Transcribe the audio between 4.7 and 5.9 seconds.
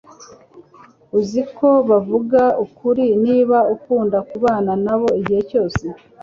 nabo igihe cyose.”